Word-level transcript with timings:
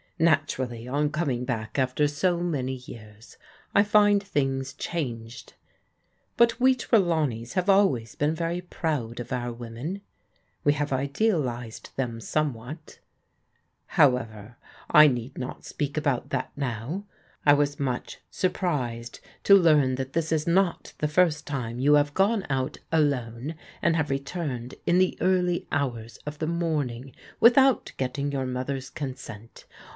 Naturally, 0.17 0.87
on 0.87 1.09
coming 1.11 1.45
back 1.45 1.79
after 1.79 2.07
so 2.07 2.39
many 2.41 2.73
years, 2.73 3.37
I 3.73 3.83
find 3.83 4.21
things 4.21 4.73
changed. 4.73 5.53
But 6.37 6.57
w^ 6.59 6.75
Tt^ 6.75 6.89
lawneys 7.03 7.53
have 7.53 7.69
always 7.69 8.13
been 8.15 8.33
very 8.35 8.61
proud 8.61 9.19
oi 9.19 9.25
out 9.35 9.57
wamssL. 9.57 9.57
46 9.57 9.57
PBODIGAL 9.59 9.75
DAUGHTEBS 9.93 10.05
We 10.65 10.73
have 10.73 10.93
idealized 10.93 11.89
them 11.95 12.19
somewhat 12.19 12.99
However, 13.87 14.57
I 14.91 15.07
need 15.07 15.39
not 15.39 15.65
speak 15.65 15.97
about 15.97 16.29
that 16.29 16.51
now. 16.55 17.05
I 17.45 17.53
was 17.53 17.79
much 17.79 18.19
surprised 18.31 19.19
to 19.43 19.55
learn 19.55 19.95
that 19.95 20.13
this 20.13 20.31
is 20.31 20.45
not 20.47 20.93
the 20.99 21.07
first 21.07 21.45
time 21.47 21.79
you 21.79 21.93
have 21.95 22.13
gone 22.13 22.45
out 22.49 22.77
alone, 22.91 23.55
and 23.83 23.95
have 23.95 24.11
returned 24.11 24.75
in 24.87 24.97
the 24.99 25.17
early 25.21 25.67
hours 25.71 26.17
of 26.27 26.37
the 26.39 26.47
morn 26.47 26.89
ing 26.91 27.15
without 27.39 27.91
getting 27.97 28.31
your 28.31 28.45
mother's 28.47 28.89
consent. 28.91 29.65